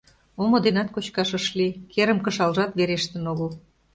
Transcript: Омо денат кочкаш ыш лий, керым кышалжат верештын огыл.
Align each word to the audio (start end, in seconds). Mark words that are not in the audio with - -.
Омо 0.41 0.57
денат 0.65 0.89
кочкаш 0.95 1.31
ыш 1.39 1.45
лий, 1.57 1.73
керым 1.93 2.19
кышалжат 2.25 2.71
верештын 2.77 3.23
огыл. 3.31 3.49